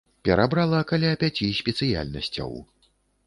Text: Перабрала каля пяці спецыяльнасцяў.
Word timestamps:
Перабрала 0.27 0.79
каля 0.91 1.11
пяці 1.25 1.49
спецыяльнасцяў. 1.59 2.51